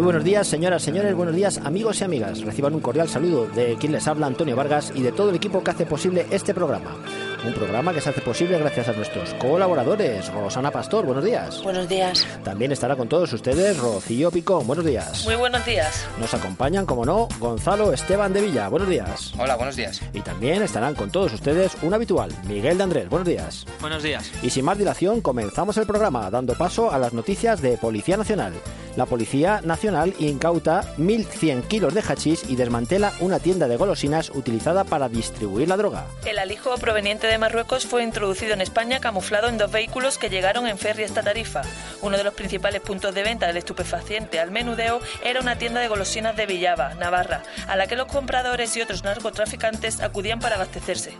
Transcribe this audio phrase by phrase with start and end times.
[0.00, 2.40] Muy buenos días, señoras, señores, buenos días, amigos y amigas.
[2.40, 5.62] Reciban un cordial saludo de quien les habla, Antonio Vargas, y de todo el equipo
[5.62, 6.96] que hace posible este programa.
[7.42, 10.30] Un programa que se hace posible gracias a nuestros colaboradores.
[10.30, 11.62] Rosana Pastor, buenos días.
[11.62, 12.26] Buenos días.
[12.44, 15.24] También estará con todos ustedes Rocío Picón, buenos días.
[15.24, 16.06] Muy buenos días.
[16.18, 19.32] Nos acompañan, como no, Gonzalo Esteban de Villa, buenos días.
[19.38, 20.02] Hola, buenos días.
[20.12, 23.64] Y también estarán con todos ustedes un habitual, Miguel de Andrés, buenos días.
[23.80, 24.30] Buenos días.
[24.42, 28.52] Y sin más dilación, comenzamos el programa dando paso a las noticias de Policía Nacional.
[28.96, 34.84] La Policía Nacional incauta 1.100 kilos de hachís y desmantela una tienda de golosinas utilizada
[34.84, 36.06] para distribuir la droga.
[36.26, 40.66] El alijo proveniente de Marruecos fue introducido en España camuflado en dos vehículos que llegaron
[40.66, 41.62] en ferry esta Tarifa.
[42.02, 45.88] Uno de los principales puntos de venta del estupefaciente al menudeo era una tienda de
[45.88, 51.16] golosinas de Villava, Navarra, a la que los compradores y otros narcotraficantes acudían para abastecerse.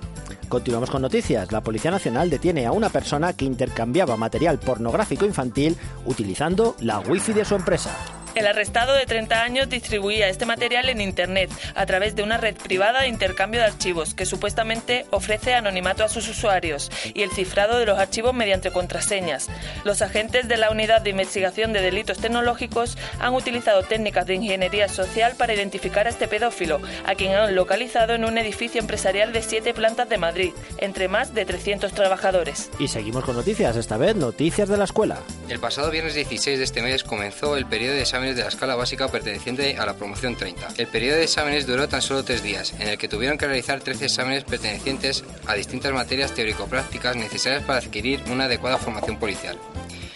[0.48, 1.52] Continuamos con noticias.
[1.52, 7.32] La Policía Nacional detiene a una persona que intercambiaba material pornográfico infantil utilizando la wifi
[7.32, 8.19] de su empresa.
[8.36, 12.54] El arrestado de 30 años distribuía este material en Internet a través de una red
[12.54, 17.78] privada de intercambio de archivos que supuestamente ofrece anonimato a sus usuarios y el cifrado
[17.78, 19.48] de los archivos mediante contraseñas.
[19.84, 24.88] Los agentes de la Unidad de Investigación de Delitos Tecnológicos han utilizado técnicas de ingeniería
[24.88, 29.42] social para identificar a este pedófilo, a quien han localizado en un edificio empresarial de
[29.42, 32.70] siete plantas de Madrid, entre más de 300 trabajadores.
[32.78, 35.18] Y seguimos con noticias, esta vez noticias de la escuela.
[35.48, 39.08] El pasado viernes 16 de este mes comenzó el periodo de de la escala básica
[39.08, 40.68] perteneciente a la promoción 30.
[40.76, 43.80] El periodo de exámenes duró tan solo tres días, en el que tuvieron que realizar
[43.80, 49.58] 13 exámenes pertenecientes a distintas materias teórico-prácticas necesarias para adquirir una adecuada formación policial.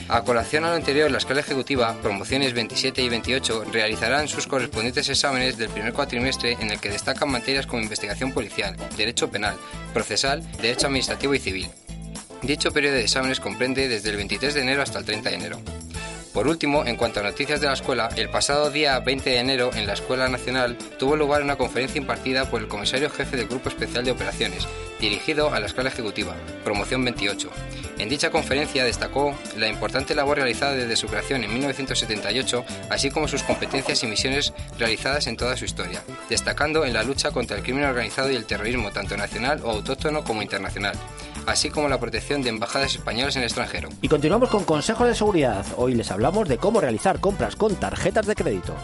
[0.08, 5.08] A colación a lo anterior, la escala ejecutiva, promociones 27 y 28, realizarán sus correspondientes
[5.08, 9.56] exámenes del primer cuatrimestre en el que destacan materias como investigación policial, derecho penal,
[9.94, 11.70] procesal, derecho administrativo y civil.
[12.42, 15.60] Dicho periodo de exámenes comprende desde el 23 de enero hasta el 30 de enero.
[16.34, 19.70] Por último, en cuanto a noticias de la escuela, el pasado día 20 de enero
[19.72, 23.68] en la Escuela Nacional tuvo lugar una conferencia impartida por el comisario jefe del Grupo
[23.68, 24.66] Especial de Operaciones,
[24.98, 26.34] dirigido a la Escuela Ejecutiva,
[26.64, 27.48] promoción 28.
[27.98, 33.28] En dicha conferencia destacó la importante labor realizada desde su creación en 1978, así como
[33.28, 37.62] sus competencias y misiones realizadas en toda su historia, destacando en la lucha contra el
[37.62, 40.96] crimen organizado y el terrorismo tanto nacional o autóctono como internacional
[41.46, 43.88] así como la protección de embajadas españolas en el extranjero.
[44.02, 45.64] Y continuamos con consejos de seguridad.
[45.76, 48.74] Hoy les hablamos de cómo realizar compras con tarjetas de crédito.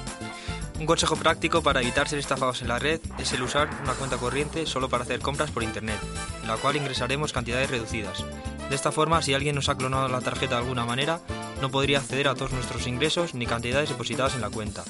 [0.79, 4.17] Un consejo práctico para evitar ser estafados en la red es el usar una cuenta
[4.17, 5.99] corriente solo para hacer compras por internet,
[6.41, 8.25] en la cual ingresaremos cantidades reducidas.
[8.71, 11.21] De esta forma, si alguien nos ha clonado la tarjeta de alguna manera,
[11.61, 14.83] no podría acceder a todos nuestros ingresos ni cantidades depositadas en la cuenta.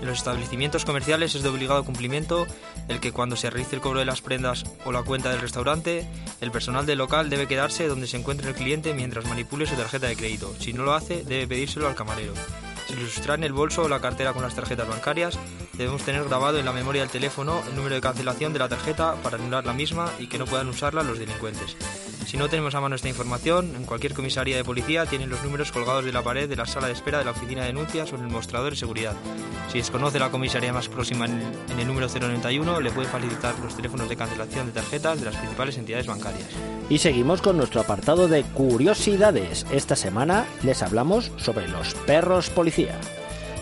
[0.00, 2.46] En los establecimientos comerciales es de obligado cumplimiento
[2.88, 6.06] el que cuando se realice el cobro de las prendas o la cuenta del restaurante,
[6.40, 10.06] el personal del local debe quedarse donde se encuentre el cliente mientras manipule su tarjeta
[10.06, 10.54] de crédito.
[10.60, 12.32] Si no lo hace, debe pedírselo al camarero.
[12.86, 15.38] Si le sustraen el bolso o la cartera con las tarjetas bancarias,
[15.74, 19.14] debemos tener grabado en la memoria del teléfono el número de cancelación de la tarjeta
[19.22, 21.76] para anular la misma y que no puedan usarla los delincuentes.
[22.28, 25.72] Si no tenemos a mano esta información, en cualquier comisaría de policía tienen los números
[25.72, 28.16] colgados de la pared de la sala de espera de la oficina de denuncias o
[28.16, 29.14] en el mostrador de seguridad.
[29.72, 33.58] Si desconoce la comisaría más próxima en el, en el número 091, le puede facilitar
[33.60, 36.50] los teléfonos de cancelación de tarjetas de las principales entidades bancarias.
[36.90, 39.64] Y seguimos con nuestro apartado de curiosidades.
[39.72, 43.00] Esta semana les hablamos sobre los perros policía.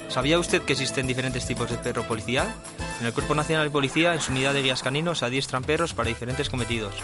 [0.08, 2.52] ¿Sabía usted que existen diferentes tipos de perro policía?
[3.00, 6.08] En el Cuerpo Nacional de Policía, en su unidad de guías caninos, adiestran perros para
[6.08, 6.94] diferentes cometidos.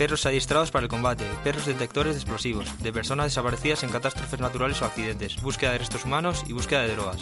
[0.00, 4.80] Perros adiestrados para el combate, perros detectores de explosivos, de personas desaparecidas en catástrofes naturales
[4.80, 7.18] o accidentes, búsqueda de restos humanos y búsqueda de drogas.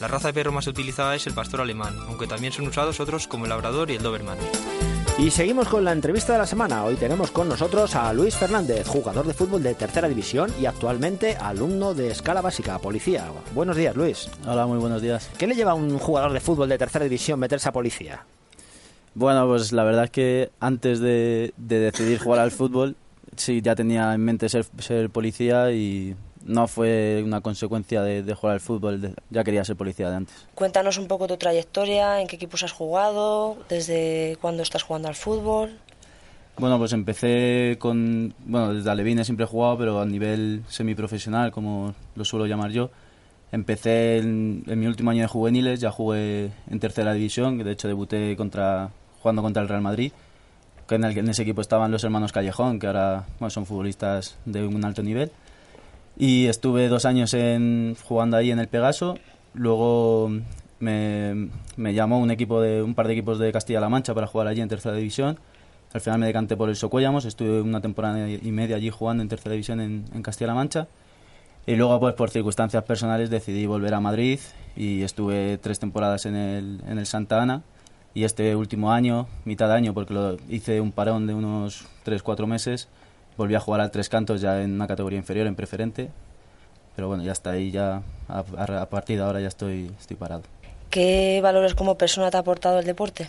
[0.00, 3.26] La raza de perro más utilizada es el pastor alemán, aunque también son usados otros
[3.26, 4.38] como el labrador y el doberman.
[5.18, 6.84] Y seguimos con la entrevista de la semana.
[6.84, 11.36] Hoy tenemos con nosotros a Luis Fernández, jugador de fútbol de tercera división y actualmente
[11.36, 13.24] alumno de escala básica, policía.
[13.52, 14.30] Buenos días, Luis.
[14.46, 15.28] Hola, muy buenos días.
[15.36, 18.24] ¿Qué le lleva a un jugador de fútbol de tercera división meterse a policía?
[19.14, 22.96] Bueno, pues la verdad es que antes de, de decidir jugar al fútbol,
[23.36, 28.34] sí, ya tenía en mente ser, ser policía y no fue una consecuencia de, de
[28.34, 30.46] jugar al fútbol, de- ya quería ser policía de antes.
[30.54, 35.14] Cuéntanos un poco tu trayectoria, en qué equipos has jugado, desde cuándo estás jugando al
[35.14, 35.70] fútbol.
[36.58, 41.94] Bueno, pues empecé con, bueno, desde Alevines siempre he jugado, pero a nivel semiprofesional, como
[42.14, 42.90] lo suelo llamar yo.
[43.50, 48.36] Empecé en, mi último año de juveniles, ya jugué en tercera división, de hecho debuté
[48.36, 48.90] contra,
[49.24, 50.12] jugando contra el Real Madrid,
[50.86, 54.66] que en, el, en ese equipo estaban los hermanos Callejón, que ahora son futbolistas de
[54.66, 55.32] un alto nivel.
[56.18, 59.18] Y estuve dos años en, jugando ahí en el Pegaso,
[59.54, 60.30] luego
[60.78, 64.46] me, me llamó un, equipo de, un par de equipos de Castilla-La Mancha para jugar
[64.46, 65.38] allí en tercera división
[65.94, 69.28] al final me decanté por el Socuellamos, estuve una temporada y media allí jugando en
[69.28, 70.88] tercera división en, Castilla-La Mancha.
[71.66, 74.40] Y luego, pues por circunstancias personales, decidí volver a Madrid
[74.74, 77.62] y estuve tres temporadas en el, en el Santa Ana.
[78.14, 82.46] Y este último año, mitad de año, porque lo hice un parón de unos 3-4
[82.46, 82.88] meses,
[83.36, 86.10] volví a jugar al Tres Cantos ya en una categoría inferior, en preferente.
[86.94, 90.42] Pero bueno, ya está ahí, ya a, a partir de ahora ya estoy, estoy parado.
[90.90, 93.28] ¿Qué valores como persona te ha aportado el deporte?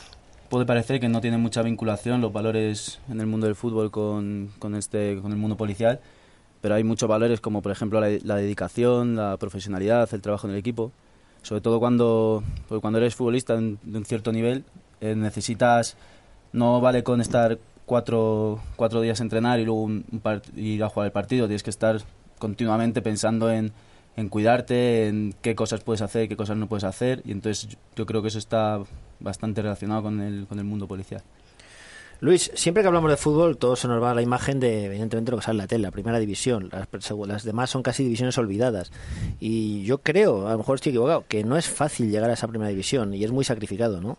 [0.50, 4.52] puede parecer que no tiene mucha vinculación los valores en el mundo del fútbol con,
[4.60, 6.00] con, este, con el mundo policial,
[6.62, 10.60] pero hay muchos valores como por ejemplo la, dedicación, la profesionalidad, el trabajo en el
[10.60, 10.92] equipo.
[11.46, 12.44] Sobre todo cuando,
[12.82, 14.64] cuando eres futbolista de un cierto nivel,
[15.00, 15.96] eh, necesitas,
[16.54, 20.06] no vale con estar cuatro, cuatro días a entrenar y luego un,
[20.56, 22.02] ir a jugar el partido, tienes que estar
[22.40, 23.74] continuamente pensando en,
[24.16, 28.08] en cuidarte, en qué cosas puedes hacer, qué cosas no puedes hacer, y entonces yo
[28.08, 28.82] creo que eso está
[29.20, 31.22] bastante relacionado con el, con el mundo policial.
[32.22, 35.32] Luis, siempre que hablamos de fútbol, todo se nos va a la imagen de, evidentemente,
[35.32, 36.70] lo que sale en la tele, la primera división.
[36.72, 38.92] Las, las, demás son casi divisiones olvidadas.
[39.40, 42.48] Y yo creo, a lo mejor estoy equivocado, que no es fácil llegar a esa
[42.48, 44.18] primera división y es muy sacrificado, ¿no?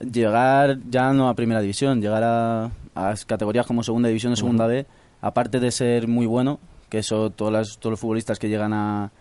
[0.00, 4.66] Llegar ya no a primera división, llegar a, a categorías como segunda división o segunda
[4.66, 4.86] B,
[5.20, 6.58] aparte de ser muy bueno,
[6.88, 9.12] que eso todos, todos los futbolistas que llegan a,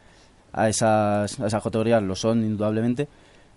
[0.51, 3.07] a, esas, a esas categorías lo son indudablemente,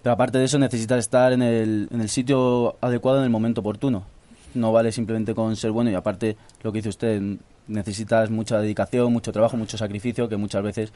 [0.04, 3.62] pero aparte de eso necesitas estar en el, en el sitio adecuado en el momento
[3.62, 4.04] oportuno.
[4.52, 7.22] No vale simplemente con ser bueno y aparte lo que dice usted,
[7.68, 10.92] necesitas mucha dedicación, mucho trabajo, mucho sacrificio que muchas veces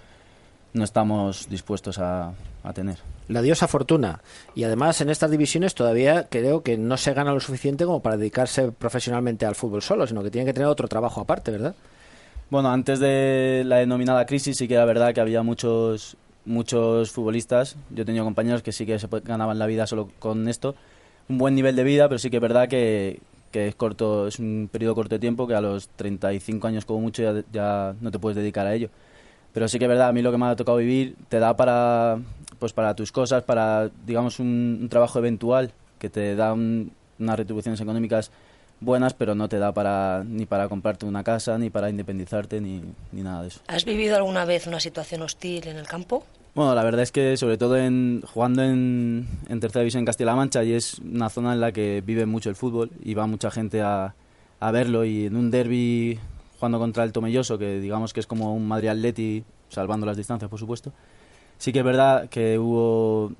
[0.74, 2.98] no estamos dispuestos a, a, tener.
[3.28, 4.20] La diosa fortuna.
[4.54, 8.18] Y además en estas divisiones todavía creo que no se gana lo suficiente como para
[8.18, 11.74] dedicarse profesionalmente al fútbol solo, sino que tienen que tener otro trabajo aparte, ¿verdad?
[12.50, 16.18] Bueno, antes de la denominada crisis sí que era verdad que había muchos
[16.48, 20.48] muchos futbolistas, yo he tenido compañeros que sí que se ganaban la vida solo con
[20.48, 20.74] esto,
[21.28, 23.20] un buen nivel de vida, pero sí que es verdad que,
[23.52, 27.22] es corto, es un periodo corto de tiempo que a los 35 años como mucho
[27.22, 28.88] ya, ya, no te puedes dedicar a ello.
[29.52, 31.56] Pero sí que es verdad, a mí lo que me ha tocado vivir te da
[31.56, 32.18] para,
[32.58, 38.30] pues para tus cosas, para, digamos, un, trabajo eventual que te da unas retribuciones económicas
[38.80, 42.82] buenas, pero no te da para ni para comprarte una casa, ni para independizarte, ni,
[43.12, 43.60] ni nada de eso.
[43.66, 46.24] ¿Has vivido alguna vez una situación hostil en el campo?
[46.58, 50.34] Bueno, la verdad es que sobre todo en, jugando en, en tercera división en Castilla-La
[50.34, 53.48] Mancha y es una zona en la que vive mucho el fútbol y va mucha
[53.52, 54.16] gente a,
[54.58, 56.18] a verlo y en un derby
[56.58, 60.50] jugando contra el Tomelloso, que digamos que es como un Madrid Atleti, salvando las distancias
[60.50, 60.92] por supuesto,
[61.58, 63.30] sí que es verdad que hubo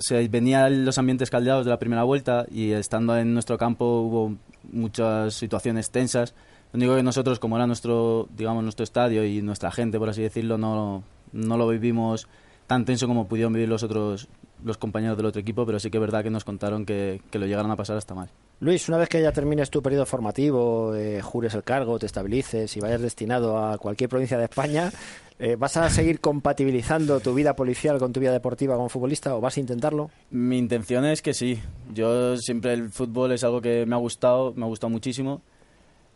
[0.00, 4.34] se venían los ambientes caldeados de la primera vuelta y estando en nuestro campo hubo
[4.72, 6.34] muchas situaciones tensas.
[6.72, 10.22] Lo único que nosotros, como era nuestro, digamos, nuestro estadio y nuestra gente, por así
[10.22, 12.26] decirlo, no, no lo vivimos
[12.68, 14.28] tan tenso como pudieron vivir los otros
[14.64, 17.46] los compañeros del otro equipo, pero sí que es verdad que nos contaron que, lo
[17.46, 18.28] llegaron a pasar hasta mal.
[18.60, 22.76] Luis, una vez que ya termines tu periodo formativo, eh, jures el cargo, te estabilices
[22.76, 24.90] y vayas destinado a cualquier provincia de España,
[25.38, 29.40] eh, ¿vas a seguir compatibilizando tu vida policial con tu vida deportiva como futbolista o
[29.40, 30.10] vas a intentarlo?
[30.32, 31.60] Mi intención es que sí.
[31.94, 35.40] Yo siempre el fútbol es algo que me ha gustado, me ha gustado muchísimo,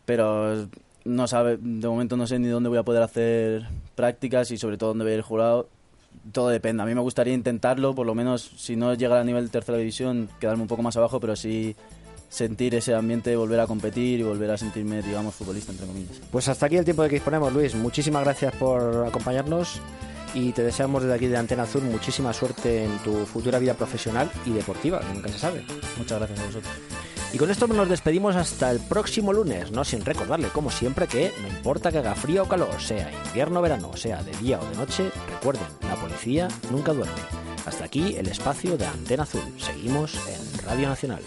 [0.03, 0.67] pero
[1.05, 4.77] no sabe, de momento no sé ni dónde voy a poder hacer prácticas y sobre
[4.77, 5.69] todo dónde voy a ir jurado
[6.31, 6.83] todo depende.
[6.83, 9.77] A mí me gustaría intentarlo, por lo menos si no llegar a nivel de tercera
[9.77, 11.75] división, quedarme un poco más abajo, pero sí
[12.29, 16.19] sentir ese ambiente, volver a competir y volver a sentirme, digamos, futbolista, entre comillas.
[16.31, 17.75] Pues hasta aquí el tiempo de que disponemos, Luis.
[17.75, 19.79] Muchísimas gracias por acompañarnos
[20.33, 24.31] y te deseamos desde aquí de Antena Azul muchísima suerte en tu futura vida profesional
[24.45, 25.63] y deportiva, que nunca se sabe.
[25.97, 26.73] Muchas gracias a vosotros.
[27.33, 31.33] Y con esto nos despedimos hasta el próximo lunes, no sin recordarle, como siempre, que
[31.41, 34.69] no importa que haga frío o calor, sea invierno o verano, sea de día o
[34.69, 37.13] de noche, recuerden, la policía nunca duerme.
[37.65, 39.41] Hasta aquí el espacio de Antena Azul.
[39.57, 41.23] Seguimos en Radio Nacional.